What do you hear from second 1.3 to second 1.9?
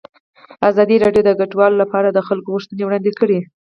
کډوال